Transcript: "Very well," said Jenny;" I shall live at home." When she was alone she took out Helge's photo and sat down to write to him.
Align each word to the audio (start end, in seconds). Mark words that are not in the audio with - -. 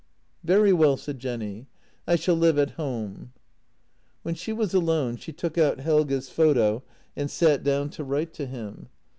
"Very 0.43 0.73
well," 0.73 0.97
said 0.97 1.19
Jenny;" 1.19 1.67
I 2.07 2.15
shall 2.15 2.33
live 2.33 2.57
at 2.57 2.71
home." 2.71 3.33
When 4.23 4.33
she 4.33 4.51
was 4.51 4.73
alone 4.73 5.15
she 5.15 5.31
took 5.31 5.59
out 5.59 5.79
Helge's 5.79 6.27
photo 6.27 6.81
and 7.15 7.29
sat 7.29 7.63
down 7.63 7.91
to 7.91 8.03
write 8.03 8.33
to 8.33 8.47
him. 8.47 8.87